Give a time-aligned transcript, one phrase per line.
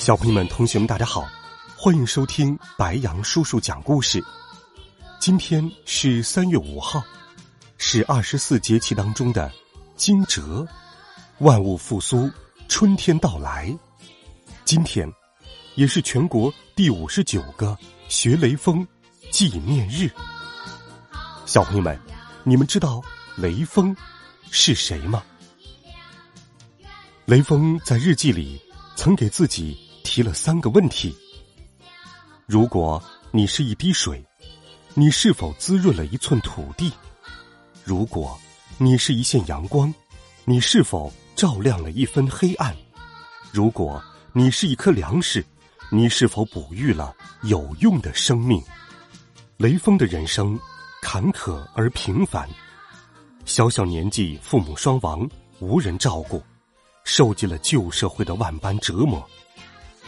[0.00, 1.28] 小朋友们、同学们，大家好，
[1.76, 4.24] 欢迎收听白杨叔叔讲故事。
[5.20, 7.02] 今天是三月五号，
[7.76, 9.52] 是二十四节气当中的
[9.96, 10.66] 惊蛰，
[11.40, 12.30] 万物复苏，
[12.66, 13.78] 春天到来。
[14.64, 15.06] 今天
[15.74, 17.76] 也是全国第五十九个
[18.08, 18.84] 学雷锋
[19.30, 20.10] 纪念日。
[21.44, 22.00] 小朋友们，
[22.42, 23.02] 你们知道
[23.36, 23.94] 雷锋
[24.50, 25.22] 是谁吗？
[27.26, 28.58] 雷锋在日记里
[28.96, 29.89] 曾给自己。
[30.10, 31.16] 提了三个问题：
[32.44, 33.00] 如果
[33.30, 34.20] 你是一滴水，
[34.92, 36.90] 你是否滋润了一寸土地？
[37.84, 38.36] 如果
[38.76, 39.94] 你是一线阳光，
[40.44, 42.76] 你是否照亮了一分黑暗？
[43.52, 44.02] 如果
[44.32, 45.46] 你是一颗粮食，
[45.92, 48.60] 你是否哺育了有用的生命？
[49.58, 50.58] 雷锋的人生
[51.00, 52.50] 坎坷而平凡，
[53.44, 55.24] 小小年纪父母双亡，
[55.60, 56.42] 无人照顾，
[57.04, 59.24] 受尽了旧社会的万般折磨。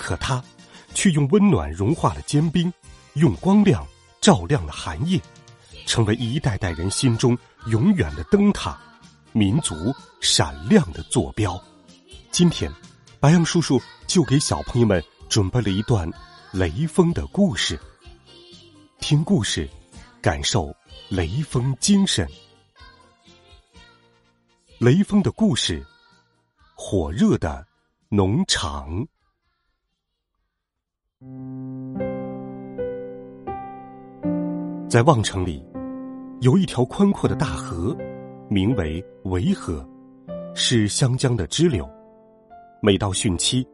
[0.00, 0.42] 可他，
[0.94, 2.72] 却用温暖融化了坚冰，
[3.12, 3.86] 用光亮
[4.20, 5.20] 照亮了寒夜，
[5.86, 8.80] 成为一代代人心中永远的灯塔，
[9.32, 11.62] 民族闪亮的坐标。
[12.32, 12.72] 今天，
[13.20, 16.10] 白杨叔叔就给小朋友们准备了一段
[16.50, 17.78] 雷锋的故事。
[19.00, 19.68] 听故事，
[20.22, 20.74] 感受
[21.08, 22.26] 雷锋精神。
[24.78, 25.86] 雷锋的故事，
[26.74, 27.66] 火热的
[28.08, 29.06] 农场。
[34.90, 35.64] 在望城里，
[36.40, 37.96] 有一条宽阔的大河，
[38.48, 39.88] 名为维河，
[40.52, 41.88] 是湘江的支流。
[42.82, 43.64] 每到汛期，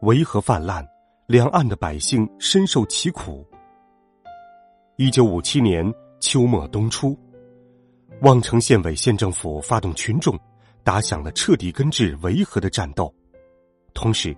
[0.00, 0.82] 维河泛滥，
[1.26, 3.46] 两岸的百姓深受其苦。
[4.96, 5.84] 一九五七年
[6.20, 7.14] 秋末冬初，
[8.22, 10.34] 望城县委县政府发动群众，
[10.82, 13.14] 打响了彻底根治维河的战斗。
[13.92, 14.34] 同时，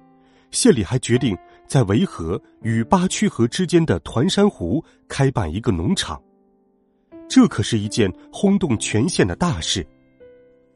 [0.50, 1.36] 县里还决定。
[1.66, 6.22] 在维河与八曲河之间的团山湖开办一个农场，
[7.26, 9.84] 这可是一件轰动全县的大事，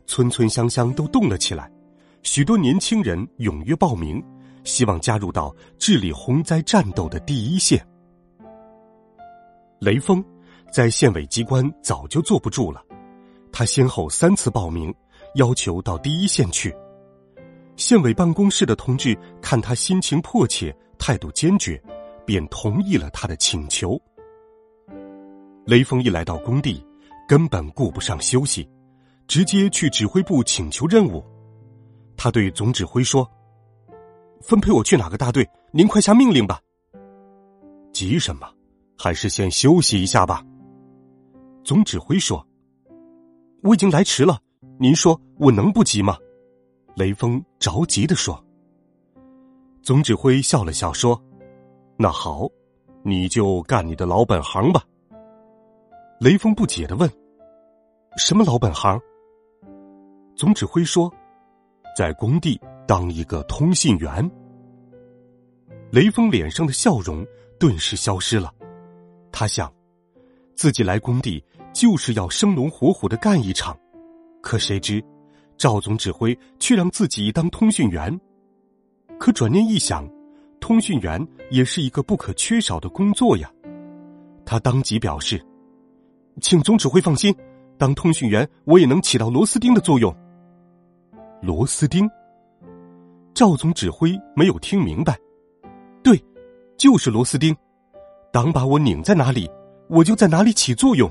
[0.06, 1.70] 村村乡乡都动了起来，
[2.22, 4.20] 许多年轻人踊跃报名，
[4.64, 7.86] 希望加入到治理洪灾战斗的第一线。
[9.78, 10.24] 雷锋
[10.72, 12.82] 在县委机关早就坐不住了，
[13.52, 14.92] 他先后三次报名，
[15.34, 16.74] 要求到第一线去。
[17.78, 21.80] 县委办公室的同志看他心情迫切，态度坚决，
[22.26, 23.96] 便同意了他的请求。
[25.64, 26.84] 雷锋一来到工地，
[27.28, 28.68] 根本顾不上休息，
[29.28, 31.24] 直接去指挥部请求任务。
[32.16, 33.30] 他对总指挥说
[34.42, 35.48] ：“分配我去哪个大队？
[35.70, 36.60] 您快下命令吧。”
[37.94, 38.50] 急什么？
[38.98, 40.44] 还是先休息一下吧。
[41.62, 42.44] 总指挥说
[43.62, 44.40] ：“我已经来迟了，
[44.80, 46.18] 您说我能不急吗？”
[46.98, 48.44] 雷锋着急的说
[49.84, 51.16] ：“总指挥笑了笑说，
[51.96, 52.48] 那好，
[53.04, 54.82] 你就干你的老本行吧。”
[56.18, 57.08] 雷锋不解的问
[58.18, 59.00] ：“什么老本行？”
[60.34, 61.08] 总指挥说
[61.96, 64.28] ：“在工地当一个通信员。”
[65.92, 67.24] 雷锋脸上的笑容
[67.60, 68.52] 顿时消失了，
[69.30, 69.72] 他想，
[70.56, 71.40] 自己来工地
[71.72, 73.78] 就是要生龙活虎的干一场，
[74.42, 75.00] 可谁知。
[75.58, 78.18] 赵总指挥却让自己当通讯员，
[79.18, 80.08] 可转念一想，
[80.60, 81.20] 通讯员
[81.50, 83.52] 也是一个不可缺少的工作呀。
[84.46, 85.44] 他当即表示
[86.40, 87.34] ：“请总指挥放心，
[87.76, 90.14] 当通讯员我也能起到螺丝钉的作用。”
[91.42, 92.08] 螺丝钉？
[93.34, 95.18] 赵总指挥没有听明白。
[96.04, 96.24] 对，
[96.76, 97.54] 就是螺丝钉。
[98.32, 99.50] 党把我拧在哪里，
[99.88, 101.10] 我就在哪里起作用。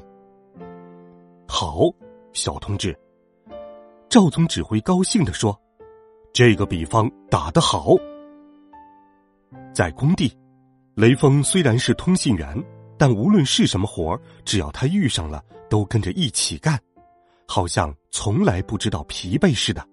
[1.48, 1.92] 好，
[2.32, 2.98] 小同志。
[4.10, 5.60] 赵总指挥高兴的说
[6.32, 7.94] ：“这个比方打得好。”
[9.76, 10.32] 在工地，
[10.96, 12.58] 雷锋虽然是通信员，
[12.98, 16.80] 但无论是什么活儿只要他遇上了，都跟着一起干，
[17.46, 19.86] 好像从来不知道疲惫似的。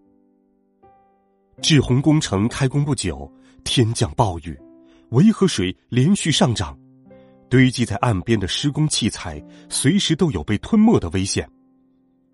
[1.61, 3.31] 志洪工程开工不久，
[3.65, 4.57] 天降暴雨，
[5.11, 6.79] 维河水连续上涨，
[7.51, 11.49] 堆积在岸边的施工器材随时都有被吞没的危险。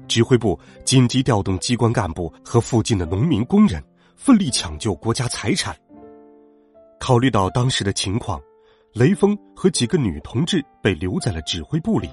[0.08, 3.82] 指挥部紧急调动机关干部和附近的农民工人，
[4.16, 5.76] 奋力抢救国家财产。
[6.98, 8.40] 考虑到当时的情况，
[8.92, 12.10] 雷锋和几个女同志被留在了指挥部里。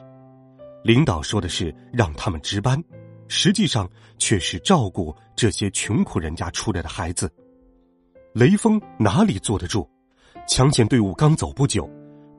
[0.83, 2.81] 领导说的是让他们值班，
[3.27, 7.29] 实际上却是照顾这些穷苦人家出来的孩子。
[8.33, 9.85] 雷锋哪里坐得住？
[10.47, 11.89] 抢险队伍刚走不久，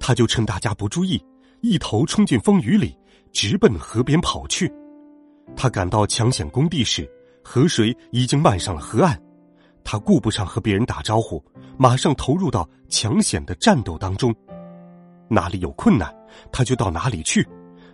[0.00, 1.22] 他就趁大家不注意，
[1.60, 2.96] 一头冲进风雨里，
[3.32, 4.72] 直奔河边跑去。
[5.56, 7.10] 他赶到抢险工地时，
[7.42, 9.20] 河水已经漫上了河岸。
[9.82, 11.42] 他顾不上和别人打招呼，
[11.78, 14.34] 马上投入到抢险的战斗当中。
[15.28, 16.14] 哪里有困难，
[16.52, 17.42] 他就到哪里去；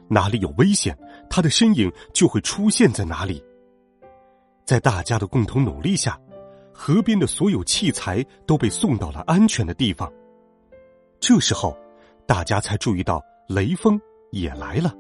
[0.08, 0.96] 哪里有危险，
[1.30, 3.42] 他的身影就会出现在哪里。
[4.64, 6.18] 在大家的共同努力下，
[6.72, 10.12] 河边的所有器材都被送到了安全的地方。
[11.20, 11.76] 这时候，
[12.26, 14.00] 大家才注意到雷锋
[14.32, 14.92] 也来了。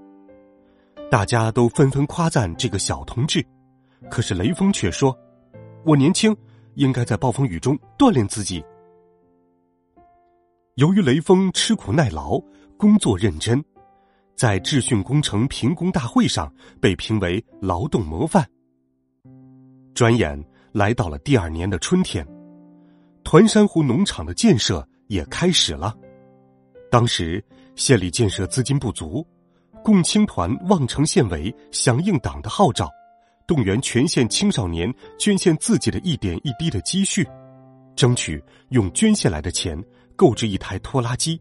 [1.14, 3.40] 大家都纷纷夸赞这个小同志，
[4.10, 5.16] 可是雷锋却说
[5.86, 6.36] ：“我年轻，
[6.74, 8.60] 应该在暴风雨中锻炼自己。”
[10.74, 12.40] 由于雷锋吃苦耐劳、
[12.76, 13.64] 工作认真，
[14.34, 18.44] 在智讯工程评工大会上被评为劳动模范。
[19.94, 20.36] 转眼
[20.72, 22.26] 来到了第二年的春天，
[23.22, 25.96] 团山湖农场的建设也开始了。
[26.90, 27.40] 当时
[27.76, 29.24] 县里建设资金不足，
[29.84, 32.90] 共青团望城县委响应党的号召，
[33.46, 37.28] 动员全县青少年捐献自己的一点一滴的积蓄，
[37.94, 39.78] 争取用捐献来的钱
[40.16, 41.38] 购置一台拖拉机。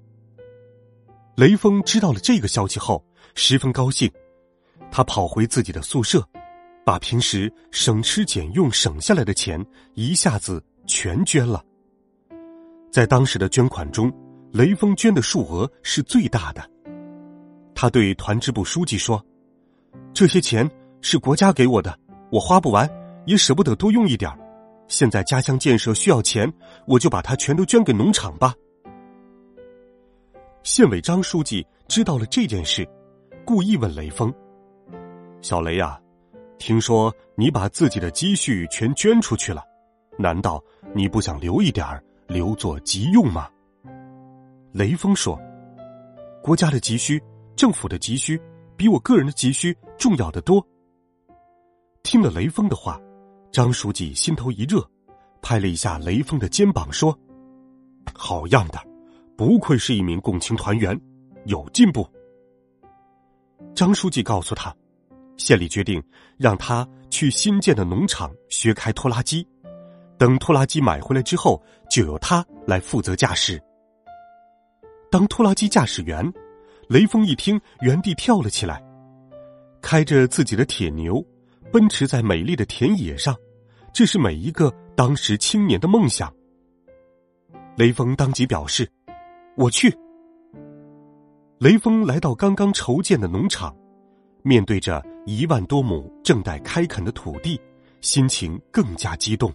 [1.37, 3.01] 雷锋知道了这个消息后，
[3.33, 4.11] 十分高兴，
[4.91, 6.21] 他跑回自己的宿舍。
[6.85, 11.63] 把平时省吃俭用省下来的钱一下子全捐了。
[12.91, 14.11] 在当时的捐款中，
[14.51, 16.69] 雷锋捐的数额是最大的。
[17.83, 19.21] 他对团支部书记说
[20.15, 20.71] ：“这些钱
[21.01, 21.93] 是国家给我的，
[22.31, 22.89] 我花不完，
[23.25, 24.31] 也舍不得多用一点
[24.87, 26.49] 现在家乡建设需要钱，
[26.87, 28.53] 我就把它全都捐给农场吧。”
[30.63, 32.87] 县委张书记知道了这件事，
[33.45, 34.33] 故意问雷锋
[35.43, 35.99] ：“小雷呀。”
[36.57, 39.61] 听说你把自己的积蓄全捐出去了，
[40.17, 40.63] 难道
[40.95, 43.49] 你不想留一点儿留作急用吗？
[44.71, 45.37] 雷锋说
[46.41, 47.21] ：“国家的急需，
[47.55, 48.39] 政府的急需，
[48.75, 50.65] 比我个人的急需重要的多。”
[52.03, 52.99] 听了雷锋的话，
[53.51, 54.85] 张书记心头一热，
[55.41, 57.17] 拍了一下雷锋的肩膀说
[58.13, 58.79] ：“好样的，
[59.37, 60.99] 不愧是一名共青团员，
[61.45, 62.07] 有进步。”
[63.75, 64.75] 张书记告诉他。
[65.35, 66.01] 县里决定
[66.37, 69.45] 让他去新建的农场学开拖拉机，
[70.15, 71.59] 等拖拉机买回来之后，
[71.89, 73.59] 就由他来负责驾驶。
[75.09, 76.23] 当拖拉机驾驶员，
[76.89, 78.83] 雷锋一听，原地跳了起来，
[79.81, 81.23] 开着自己的铁牛，
[81.71, 83.35] 奔驰在美丽的田野上，
[83.93, 86.33] 这是每一个当时青年的梦想。
[87.75, 88.87] 雷锋当即表示
[89.57, 89.95] ：“我去。”
[91.59, 93.75] 雷锋来到刚刚筹建的农场。
[94.43, 97.59] 面对着一万多亩正待开垦的土地，
[98.01, 99.51] 心情更加激动。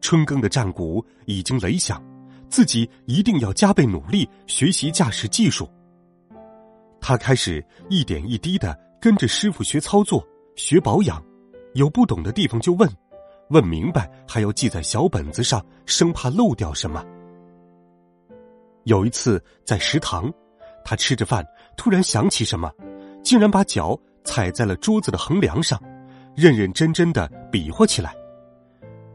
[0.00, 2.00] 春耕的战鼓已经擂响，
[2.48, 5.68] 自己一定要加倍努力学习驾驶技术。
[7.08, 10.26] 他开始一点一滴的跟着师傅学操作、
[10.56, 11.22] 学保养，
[11.74, 12.90] 有不懂的地方就问，
[13.50, 17.04] 问明白还要记在小本子上，生怕漏掉什么。
[18.86, 20.28] 有一次在食堂，
[20.84, 22.68] 他吃着饭，突然想起什么。
[23.22, 25.80] 竟然把脚踩在了桌子的横梁上，
[26.34, 28.16] 认认真真的比划起来。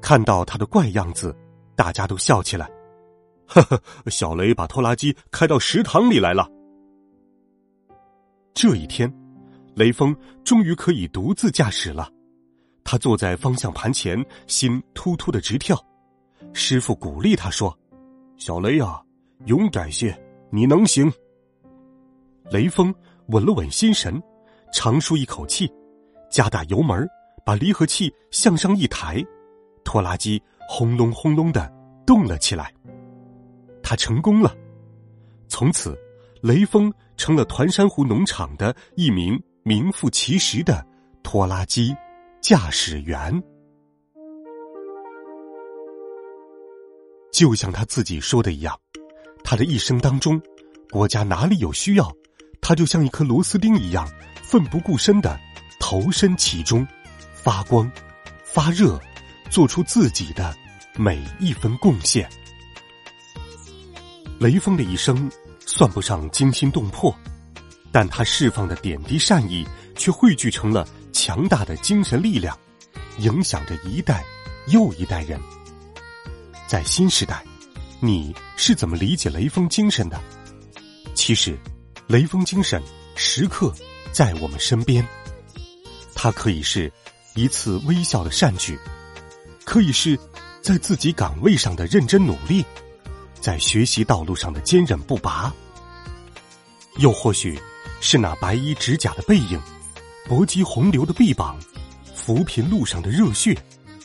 [0.01, 1.35] 看到他的怪样子，
[1.75, 2.71] 大家都笑起来。
[3.47, 6.49] 呵呵，小雷把拖拉机开到食堂里来了。
[8.53, 9.11] 这一天，
[9.75, 12.11] 雷锋终于可以独自驾驶了。
[12.83, 15.79] 他坐在方向盘前，心突突的直跳。
[16.53, 17.77] 师傅鼓励他说
[18.37, 19.01] ：“小雷啊，
[19.45, 21.11] 勇敢些，你能行。”
[22.51, 22.93] 雷锋。
[23.27, 24.21] 稳了稳心神，
[24.73, 25.71] 长舒一口气，
[26.29, 27.07] 加大油门，
[27.45, 29.23] 把离合器向上一抬，
[29.85, 31.71] 拖拉机轰隆轰隆的
[32.05, 32.73] 动了起来。
[33.81, 34.53] 他成功了，
[35.47, 35.97] 从此，
[36.41, 40.85] 雷锋成了团山湖农场的一名名副其实的
[41.23, 41.95] 拖拉机
[42.41, 43.41] 驾驶员。
[47.31, 48.77] 就像他自己说的一样，
[49.43, 50.41] 他的一生当中，
[50.89, 52.11] 国家哪里有需要。
[52.59, 54.07] 他就像一颗螺丝钉一样，
[54.43, 55.39] 奋不顾身的
[55.79, 56.85] 投身其中，
[57.33, 57.91] 发光、
[58.43, 58.99] 发热，
[59.49, 60.55] 做出自己的
[60.95, 62.29] 每一分贡献。
[64.39, 65.29] 雷锋的一生
[65.73, 67.15] 算不上惊心动魄，
[67.93, 72.59] 但他释放的点滴善意却汇聚成了强大的精神力量，
[73.19, 74.21] 影响着一代
[74.67, 75.39] 又一代人。
[76.67, 77.41] 在新时代，
[78.01, 80.21] 你是怎么理解雷锋精神的？
[81.15, 81.57] 其实。
[82.07, 82.83] 雷锋精神
[83.15, 83.73] 时刻
[84.11, 85.07] 在我们身边，
[86.13, 86.91] 它可以是
[87.35, 88.77] 一次微笑的善举，
[89.63, 90.19] 可以是
[90.61, 92.65] 在自己岗位上的认真努力，
[93.41, 95.51] 在学习道路上的坚韧不拔，
[96.97, 97.59] 又或许
[97.99, 99.59] 是那白衣执甲的背影，
[100.27, 101.57] 搏击洪流的臂膀，
[102.15, 103.57] 扶贫路上的热血，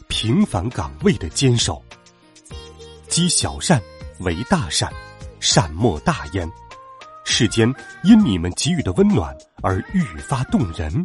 [0.08, 1.82] 平凡岗位的坚守。
[3.08, 3.80] 积小善
[4.20, 4.90] 为大善，
[5.38, 6.50] 善莫大焉。
[7.24, 7.70] 世间
[8.04, 11.04] 因你们给予的温暖而愈发动人。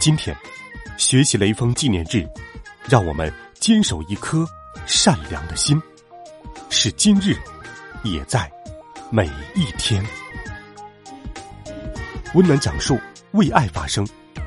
[0.00, 0.36] 今天，
[0.96, 2.26] 学习雷锋纪念日，
[2.88, 4.44] 让我们坚守一颗
[4.86, 5.80] 善良的心，
[6.70, 7.36] 是今日，
[8.02, 8.50] 也在
[9.10, 10.04] 每一天。
[12.34, 12.98] 温暖讲述，
[13.32, 14.06] 为爱发声。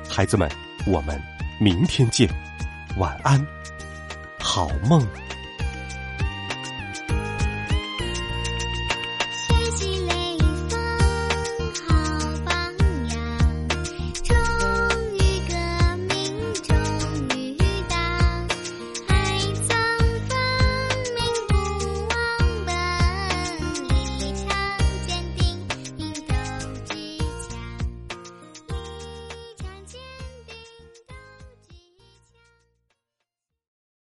[0.09, 0.49] 孩子们，
[0.85, 1.21] 我们
[1.59, 2.29] 明天见，
[2.97, 3.45] 晚安，
[4.39, 5.05] 好梦。